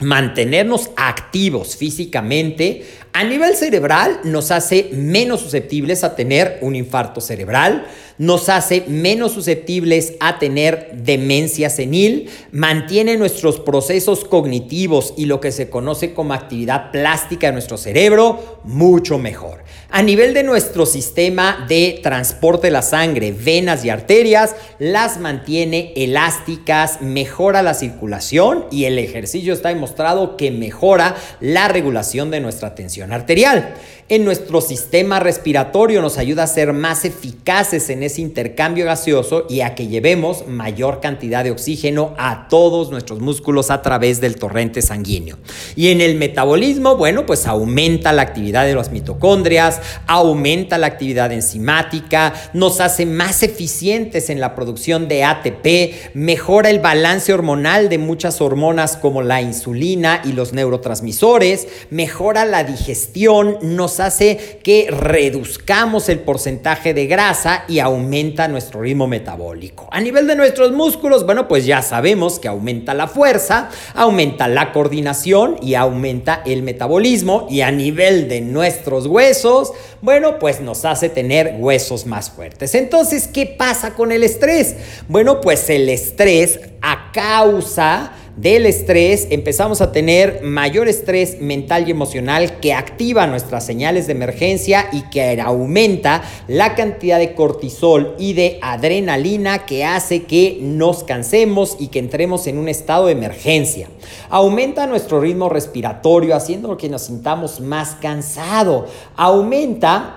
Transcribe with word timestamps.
mantenernos 0.00 0.90
activos 0.96 1.76
físicamente 1.76 2.84
a 3.12 3.24
nivel 3.24 3.56
cerebral 3.56 4.20
nos 4.22 4.52
hace 4.52 4.90
menos 4.92 5.40
susceptibles 5.40 6.04
a 6.04 6.14
tener 6.14 6.58
un 6.60 6.76
infarto 6.76 7.20
cerebral, 7.20 7.84
nos 8.18 8.48
hace 8.48 8.84
menos 8.86 9.32
susceptibles 9.32 10.12
a 10.20 10.38
tener 10.38 10.90
demencia 10.94 11.70
senil, 11.70 12.30
mantiene 12.52 13.16
nuestros 13.16 13.58
procesos 13.58 14.24
cognitivos 14.24 15.14
y 15.16 15.24
lo 15.24 15.40
que 15.40 15.50
se 15.50 15.68
conoce 15.70 16.14
como 16.14 16.34
actividad 16.34 16.92
plástica 16.92 17.48
de 17.48 17.54
nuestro 17.54 17.78
cerebro 17.78 18.60
mucho 18.62 19.18
mejor. 19.18 19.64
A 19.90 20.02
nivel 20.02 20.32
de 20.32 20.44
nuestro 20.44 20.86
sistema 20.86 21.66
de 21.68 21.98
transporte 22.02 22.68
de 22.68 22.72
la 22.72 22.82
sangre, 22.82 23.32
venas 23.32 23.84
y 23.84 23.90
arterias, 23.90 24.54
las 24.78 25.18
mantiene 25.18 25.92
elásticas, 25.96 27.02
mejora 27.02 27.62
la 27.62 27.74
circulación 27.74 28.66
y 28.70 28.84
el 28.84 29.00
ejercicio 29.00 29.52
está 29.52 29.70
demostrado 29.70 29.89
que 30.36 30.50
mejora 30.50 31.16
la 31.40 31.68
regulación 31.68 32.30
de 32.30 32.40
nuestra 32.40 32.74
tensión 32.74 33.12
arterial 33.12 33.74
en 34.10 34.24
nuestro 34.24 34.60
sistema 34.60 35.20
respiratorio, 35.20 36.02
nos 36.02 36.18
ayuda 36.18 36.42
a 36.42 36.48
ser 36.48 36.72
más 36.72 37.04
eficaces 37.04 37.90
en 37.90 38.02
ese 38.02 38.20
intercambio 38.20 38.84
gaseoso 38.84 39.46
y 39.48 39.60
a 39.60 39.76
que 39.76 39.86
llevemos 39.86 40.48
mayor 40.48 41.00
cantidad 41.00 41.44
de 41.44 41.52
oxígeno 41.52 42.12
a 42.18 42.48
todos 42.48 42.90
nuestros 42.90 43.20
músculos 43.20 43.70
a 43.70 43.82
través 43.82 44.20
del 44.20 44.34
torrente 44.34 44.82
sanguíneo. 44.82 45.38
Y 45.76 45.90
en 45.90 46.00
el 46.00 46.16
metabolismo, 46.16 46.96
bueno, 46.96 47.24
pues 47.24 47.46
aumenta 47.46 48.12
la 48.12 48.22
actividad 48.22 48.66
de 48.66 48.74
las 48.74 48.90
mitocondrias, 48.90 49.80
aumenta 50.08 50.76
la 50.76 50.88
actividad 50.88 51.30
enzimática, 51.30 52.34
nos 52.52 52.80
hace 52.80 53.06
más 53.06 53.44
eficientes 53.44 54.28
en 54.28 54.40
la 54.40 54.56
producción 54.56 55.06
de 55.06 55.22
ATP, 55.22 56.14
mejora 56.14 56.68
el 56.70 56.80
balance 56.80 57.32
hormonal 57.32 57.88
de 57.88 57.98
muchas 57.98 58.40
hormonas 58.40 58.96
como 58.96 59.22
la 59.22 59.40
insulina 59.40 59.79
y 59.80 60.32
los 60.32 60.52
neurotransmisores, 60.52 61.66
mejora 61.90 62.44
la 62.44 62.64
digestión, 62.64 63.58
nos 63.62 63.98
hace 63.98 64.60
que 64.62 64.88
reduzcamos 64.90 66.08
el 66.08 66.20
porcentaje 66.20 66.92
de 66.92 67.06
grasa 67.06 67.64
y 67.66 67.78
aumenta 67.78 68.46
nuestro 68.46 68.82
ritmo 68.82 69.06
metabólico. 69.06 69.88
A 69.90 70.00
nivel 70.00 70.26
de 70.26 70.36
nuestros 70.36 70.72
músculos, 70.72 71.24
bueno, 71.24 71.48
pues 71.48 71.64
ya 71.64 71.80
sabemos 71.80 72.38
que 72.38 72.48
aumenta 72.48 72.92
la 72.92 73.08
fuerza, 73.08 73.70
aumenta 73.94 74.48
la 74.48 74.72
coordinación 74.72 75.56
y 75.62 75.74
aumenta 75.74 76.42
el 76.44 76.62
metabolismo. 76.62 77.46
Y 77.48 77.62
a 77.62 77.70
nivel 77.70 78.28
de 78.28 78.42
nuestros 78.42 79.06
huesos, 79.06 79.72
bueno, 80.02 80.38
pues 80.38 80.60
nos 80.60 80.84
hace 80.84 81.08
tener 81.08 81.56
huesos 81.58 82.04
más 82.06 82.30
fuertes. 82.30 82.74
Entonces, 82.74 83.28
¿qué 83.28 83.46
pasa 83.46 83.94
con 83.94 84.12
el 84.12 84.22
estrés? 84.24 84.76
Bueno, 85.08 85.40
pues 85.40 85.70
el 85.70 85.88
estrés 85.88 86.60
a 86.82 87.10
causa 87.12 88.12
del 88.36 88.66
estrés, 88.66 89.26
empezamos 89.30 89.80
a 89.80 89.92
tener 89.92 90.42
mayor 90.42 90.88
estrés 90.88 91.40
mental 91.40 91.86
y 91.86 91.90
emocional 91.90 92.60
que 92.60 92.72
activa 92.72 93.26
nuestras 93.26 93.66
señales 93.66 94.06
de 94.06 94.12
emergencia 94.12 94.88
y 94.92 95.02
que 95.10 95.40
aumenta 95.40 96.22
la 96.48 96.74
cantidad 96.74 97.18
de 97.18 97.34
cortisol 97.34 98.14
y 98.18 98.32
de 98.32 98.58
adrenalina 98.62 99.66
que 99.66 99.84
hace 99.84 100.22
que 100.24 100.58
nos 100.62 101.04
cansemos 101.04 101.76
y 101.78 101.88
que 101.88 101.98
entremos 101.98 102.46
en 102.46 102.58
un 102.58 102.68
estado 102.68 103.06
de 103.06 103.12
emergencia. 103.12 103.88
Aumenta 104.28 104.86
nuestro 104.86 105.20
ritmo 105.20 105.48
respiratorio, 105.48 106.34
haciendo 106.34 106.76
que 106.76 106.88
nos 106.88 107.02
sintamos 107.02 107.60
más 107.60 107.96
cansado. 108.00 108.86
Aumenta 109.16 110.16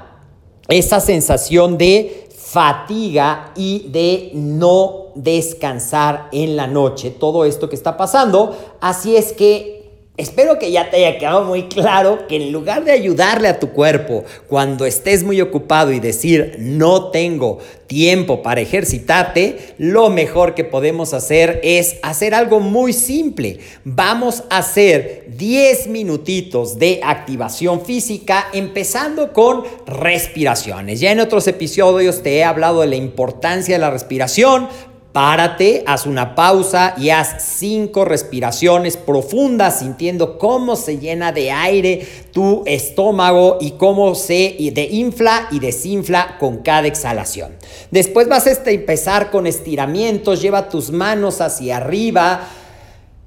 esa 0.69 0.99
sensación 1.01 1.77
de 1.77 2.22
fatiga 2.53 3.51
y 3.55 3.89
de 3.89 4.29
no 4.35 5.07
descansar 5.15 6.29
en 6.31 6.55
la 6.55 6.67
noche. 6.67 7.09
Todo 7.09 7.45
esto 7.45 7.67
que 7.67 7.75
está 7.75 7.97
pasando. 7.97 8.55
Así 8.79 9.15
es 9.15 9.33
que 9.33 9.82
Espero 10.15 10.59
que 10.59 10.71
ya 10.71 10.91
te 10.91 10.97
haya 10.97 11.17
quedado 11.17 11.43
muy 11.43 11.63
claro 11.63 12.27
que 12.27 12.35
en 12.35 12.51
lugar 12.51 12.83
de 12.83 12.91
ayudarle 12.91 13.47
a 13.47 13.59
tu 13.59 13.69
cuerpo 13.69 14.23
cuando 14.47 14.85
estés 14.85 15.23
muy 15.23 15.41
ocupado 15.41 15.91
y 15.91 15.99
decir 15.99 16.57
no 16.59 17.09
tengo 17.09 17.57
tiempo 17.87 18.43
para 18.43 18.61
ejercitarte, 18.61 19.73
lo 19.79 20.11
mejor 20.11 20.53
que 20.53 20.65
podemos 20.65 21.15
hacer 21.15 21.59
es 21.63 21.97
hacer 22.03 22.35
algo 22.35 22.59
muy 22.59 22.93
simple. 22.93 23.57
Vamos 23.85 24.43
a 24.51 24.59
hacer 24.59 25.25
10 25.35 25.87
minutitos 25.87 26.77
de 26.77 26.99
activación 27.03 27.83
física 27.83 28.49
empezando 28.53 29.33
con 29.33 29.63
respiraciones. 29.87 30.99
Ya 30.99 31.11
en 31.11 31.21
otros 31.21 31.47
episodios 31.47 32.21
te 32.21 32.37
he 32.37 32.43
hablado 32.43 32.81
de 32.81 32.87
la 32.87 32.97
importancia 32.97 33.73
de 33.73 33.81
la 33.81 33.89
respiración 33.89 34.67
Párate, 35.13 35.83
haz 35.85 36.07
una 36.07 36.33
pausa 36.33 36.95
y 36.97 37.11
haz 37.11 37.35
cinco 37.59 38.03
respiraciones 38.03 38.97
profundas 38.97 39.77
sintiendo 39.77 40.39
cómo 40.39 40.75
se 40.75 40.97
llena 40.97 41.31
de 41.31 41.51
aire 41.51 42.07
tu 42.31 42.63
estómago 42.65 43.59
y 43.61 43.73
cómo 43.73 44.15
se 44.15 44.55
infla 44.57 45.49
y 45.51 45.59
desinfla 45.59 46.37
con 46.39 46.63
cada 46.63 46.87
exhalación. 46.87 47.53
Después 47.91 48.27
vas 48.27 48.47
a 48.47 48.51
este, 48.51 48.73
empezar 48.73 49.29
con 49.29 49.45
estiramientos, 49.45 50.41
lleva 50.41 50.67
tus 50.67 50.89
manos 50.89 51.41
hacia 51.41 51.77
arriba 51.77 52.49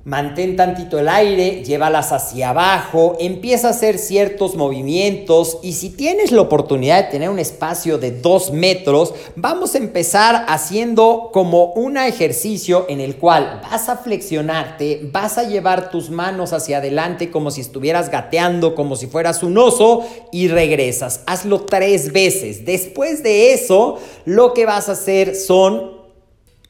Mantén 0.07 0.55
tantito 0.55 1.01
el 1.01 1.09
aire, 1.09 1.65
llévalas 1.65 2.13
hacia 2.13 2.51
abajo, 2.51 3.17
empieza 3.19 3.67
a 3.67 3.71
hacer 3.73 3.99
ciertos 3.99 4.55
movimientos 4.55 5.59
y 5.65 5.73
si 5.73 5.91
tienes 5.91 6.31
la 6.31 6.43
oportunidad 6.43 7.03
de 7.03 7.11
tener 7.11 7.29
un 7.29 7.41
espacio 7.41 7.99
de 7.99 8.13
dos 8.13 8.53
metros, 8.53 9.15
vamos 9.35 9.75
a 9.75 9.79
empezar 9.79 10.45
haciendo 10.47 11.31
como 11.33 11.73
un 11.73 11.97
ejercicio 11.97 12.87
en 12.89 13.01
el 13.01 13.17
cual 13.17 13.61
vas 13.69 13.89
a 13.89 13.97
flexionarte, 13.97 15.11
vas 15.13 15.39
a 15.39 15.43
llevar 15.43 15.91
tus 15.91 16.09
manos 16.09 16.53
hacia 16.53 16.79
adelante 16.79 17.33
como 17.33 17.51
si 17.51 17.61
estuvieras 17.61 18.09
gateando, 18.09 18.77
como 18.77 18.95
si 18.95 19.09
fueras 19.09 19.43
un 19.43 19.59
oso 19.59 20.07
y 20.31 20.47
regresas. 20.47 21.23
Hazlo 21.27 21.63
tres 21.63 22.13
veces. 22.13 22.65
Después 22.65 23.25
de 23.25 23.55
eso, 23.55 23.99
lo 24.25 24.55
que 24.55 24.67
vas 24.67 24.89
a 24.89 24.93
hacer 24.93 25.35
son 25.35 25.97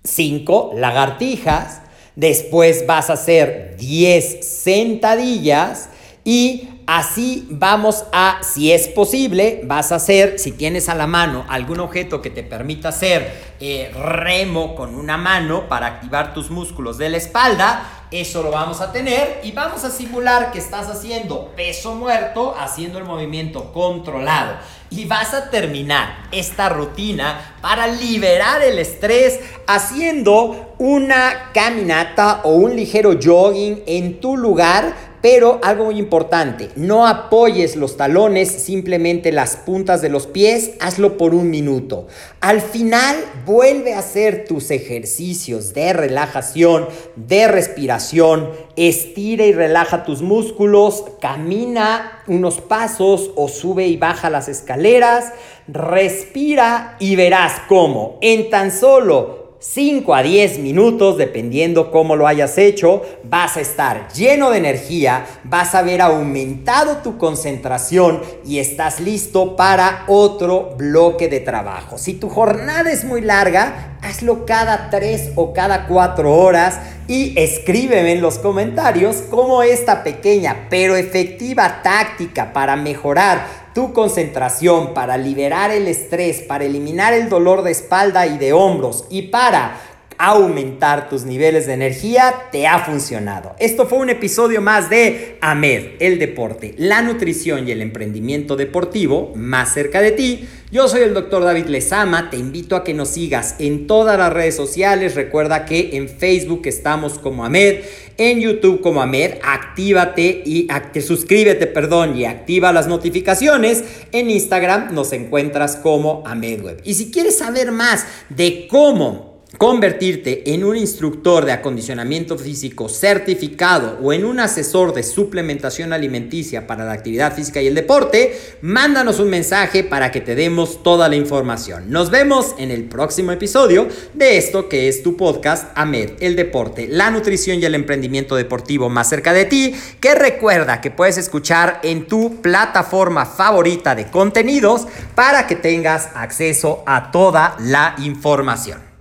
cinco 0.03 0.73
lagartijas 0.75 1.83
Después 2.17 2.87
vas 2.87 3.11
a 3.11 3.13
hacer 3.13 3.77
10 3.77 4.45
sentadillas 4.45 5.91
y 6.25 6.71
así 6.87 7.47
vamos 7.51 8.05
a, 8.13 8.39
si 8.43 8.73
es 8.73 8.89
posible, 8.89 9.63
vas 9.65 9.93
a 9.93 9.97
hacer, 9.97 10.39
si 10.39 10.53
tienes 10.53 10.89
a 10.89 10.95
la 10.95 11.07
mano 11.07 11.45
algún 11.49 11.81
objeto 11.81 12.23
que 12.23 12.31
te 12.31 12.43
permita 12.43 12.91
hacer 12.91 13.55
eh, 13.61 13.93
remo 13.95 14.75
con 14.75 14.95
una 14.95 15.17
mano 15.17 15.69
para 15.69 15.87
activar 15.87 16.33
tus 16.33 16.51
músculos 16.51 16.97
de 16.99 17.11
la 17.11 17.17
espalda, 17.17 17.97
eso 18.13 18.43
lo 18.43 18.53
vamos 18.53 18.81
a 18.81 18.93
tener 18.93 19.41
y 19.43 19.51
vamos 19.51 19.83
a 19.83 19.91
simular 19.91 20.53
que 20.53 20.61
estás 20.61 20.87
haciendo 20.89 21.49
peso 21.57 21.97
muerto, 21.97 22.55
haciendo 22.57 22.99
el 22.99 23.05
movimiento 23.05 23.73
controlado. 23.73 24.55
Y 24.91 25.07
vas 25.07 25.35
a 25.35 25.51
terminar 25.51 26.29
esta 26.31 26.69
rutina 26.69 27.57
para 27.61 27.89
liberar 27.89 28.63
el 28.63 28.79
estrés 28.79 29.41
haciendo 29.67 30.75
una 30.79 31.51
caminata 31.53 32.43
o 32.45 32.51
un 32.51 32.77
ligero 32.77 33.19
jogging 33.21 33.83
en 33.87 34.21
tu 34.21 34.37
lugar 34.37 34.95
pero 35.23 35.61
algo 35.63 35.87
muy 35.87 35.99
importante, 35.99 36.71
no 36.77 37.07
apoyes 37.07 37.77
los 37.77 37.97
talones, 37.97 38.51
simplemente 38.51 39.33
las 39.33 39.57
puntas 39.57 40.03
de 40.03 40.09
los 40.09 40.27
pies, 40.27 40.73
hazlo 40.81 41.17
por 41.17 41.35
un 41.35 41.51
minuto. 41.51 42.07
Al 42.41 42.61
final, 42.61 43.17
vuelve 43.45 43.95
a 43.95 44.01
hacer 44.01 44.45
tus 44.47 44.71
ejercicios 44.71 45.75
de 45.75 45.93
relajación, 45.93 46.89
de 47.17 47.49
respiración, 47.49 48.51
estira 48.77 49.45
y 49.47 49.53
relaja 49.53 50.05
tus 50.05 50.23
músculos, 50.23 51.05
camina 51.21 52.23
unos 52.27 52.61
pasos 52.61 53.31
o 53.37 53.49
sube 53.49 53.87
y 53.87 53.97
baja 53.97 54.31
las 54.31 54.49
escaleras, 54.49 55.33
respira 55.69 56.97
y 57.01 57.17
verás 57.17 57.63
cómo 57.69 58.19
en 58.21 58.51
tan 58.51 58.71
solo 58.71 59.46
5 59.69 60.15
a 60.15 60.23
10 60.23 60.61
minutos, 60.61 61.19
dependiendo 61.19 61.91
cómo 61.91 62.15
lo 62.15 62.29
hayas 62.29 62.57
hecho, 62.57 63.03
vas 63.25 63.57
a 63.57 63.61
estar 63.61 64.09
lleno 64.13 64.51
de 64.51 64.59
energía, 64.59 65.27
vas 65.43 65.75
a 65.75 65.81
haber 65.81 66.01
aumentado 66.01 66.99
tu 66.99 67.19
concentración 67.19 68.23
y 68.47 68.61
estás 68.61 69.01
listo 69.01 69.57
para 69.57 70.05
otro 70.07 70.77
bloque 70.79 71.29
de 71.29 71.41
trabajo. 71.41 71.99
Si 71.99 72.15
tu 72.15 72.29
jornada 72.29 72.93
es 72.93 73.05
muy 73.05 73.21
larga, 73.21 73.99
hazlo 74.03 74.47
cada 74.47 74.89
3 74.89 75.33
o 75.35 75.53
cada 75.53 75.89
4 75.89 76.33
horas 76.33 76.79
y 77.09 77.39
escríbeme 77.39 78.13
en 78.13 78.23
los 78.23 78.39
comentarios 78.39 79.17
cómo 79.31 79.65
esta 79.65 80.05
pequeña 80.05 80.69
pero 80.71 80.95
efectiva 80.97 81.83
táctica 81.83 82.53
para 82.53 82.77
mejorar 82.77 83.66
tu 83.77 83.93
concentración 83.93 84.95
para 84.95 85.19
liberar 85.19 85.71
el 85.71 85.87
estrés, 85.87 86.41
para 86.41 86.65
eliminar 86.65 87.13
el 87.13 87.29
dolor 87.29 87.63
de 87.63 87.73
espalda 87.73 88.27
y 88.27 88.39
de 88.39 88.55
hombros 88.55 89.05
y 89.11 89.25
para 89.25 89.79
aumentar 90.19 91.09
tus 91.09 91.25
niveles 91.25 91.67
de 91.67 91.75
energía, 91.75 92.35
te 92.53 92.67
ha 92.67 92.81
funcionado. 92.81 93.55
Esto 93.59 93.87
fue 93.87 93.99
un 93.99 94.11
episodio 94.11 94.61
más 94.61 94.91
de 94.91 95.39
AMED, 95.41 95.97
el 96.01 96.19
deporte, 96.19 96.75
la 96.79 97.03
nutrición 97.03 97.69
y 97.69 97.73
el 97.73 97.83
emprendimiento 97.83 98.57
deportivo 98.57 99.33
más 99.35 99.75
cerca 99.75 100.01
de 100.01 100.13
ti. 100.13 100.49
Yo 100.73 100.89
soy 100.89 101.03
el 101.03 101.15
doctor 101.15 101.45
David 101.45 101.67
Lezama, 101.67 102.29
te 102.29 102.37
invito 102.37 102.75
a 102.75 102.83
que 102.83 102.93
nos 102.93 103.11
sigas 103.11 103.55
en 103.61 103.87
todas 103.87 104.19
las 104.19 104.33
redes 104.33 104.57
sociales. 104.57 105.15
Recuerda 105.15 105.65
que 105.65 105.97
en 105.97 106.09
Facebook 106.09 106.63
estamos 106.65 107.21
como 107.21 107.45
AMED, 107.45 107.83
en 108.19 108.41
YouTube 108.41 108.81
como 108.81 109.01
AMED, 109.01 109.35
actívate 109.45 110.43
y 110.45 110.69
suscríbete, 111.01 111.69
perdón, 111.69 112.17
y 112.19 112.25
activa 112.25 112.73
las 112.73 112.89
notificaciones. 112.89 113.85
En 114.11 114.29
Instagram 114.29 114.93
nos 114.93 115.13
encuentras 115.13 115.77
como 115.77 116.25
AMEDWeb. 116.27 116.81
Y 116.85 116.95
si 116.95 117.13
quieres 117.13 117.39
saber 117.39 117.71
más 117.71 118.05
de 118.29 118.67
cómo 118.69 119.26
convertirte 119.59 120.53
en 120.53 120.65
un 120.65 120.77
instructor 120.77 121.45
de 121.45 121.53
acondicionamiento 121.53 122.39
físico 122.39 122.89
certificado 122.89 123.99
o 124.03 124.13
en 124.13 124.25
un 124.25 124.41
asesor 124.41 124.93
de 124.93 125.03
suplementación 125.03 125.93
alimenticia 125.93 126.67
para 126.67 126.85
la 126.85 126.93
actividad 126.93 127.35
física 127.35 127.63
y 127.63 127.67
el 127.67 127.75
deporte, 127.75 128.39
mándanos 128.61 129.19
un 129.19 129.31
mensaje 129.31 129.85
para 129.85 130.11
que 130.11 130.21
te 130.21 130.35
demos 130.35 130.83
toda 130.83 131.09
la 131.09 131.17
información. 131.17 131.91
Nos 131.91 132.11
vemos 132.11 132.55
en 132.59 132.71
el 132.71 132.85
próximo 132.85 133.33
episodio 133.33 133.89
de 134.15 134.37
esto 134.37 134.69
que 134.69 134.89
es 134.89 135.03
tu 135.03 135.17
podcast 135.17 135.67
AMED, 135.75 136.13
el 136.21 136.37
deporte, 136.37 136.89
la 136.89 137.11
nutrición 137.11 137.61
y 137.61 137.65
el 137.65 137.75
emprendimiento 137.75 138.37
deportivo 138.37 138.89
más 138.89 139.09
cerca 139.09 139.33
de 139.33 139.45
ti, 139.45 139.75
que 140.01 140.15
recuerda 140.15 140.81
que 140.81 140.91
puedes 140.91 141.19
escuchar 141.19 141.81
en 141.83 142.07
tu 142.07 142.43
plataforma 142.43 143.27
favorita 143.27 143.95
de 143.95 144.07
contenidos 144.11 144.87
para 145.15 145.47
que 145.47 145.57
tengas 145.57 146.11
acceso 146.15 146.83
a 146.87 147.11
toda 147.11 147.57
la 147.61 147.95
información. 147.99 148.96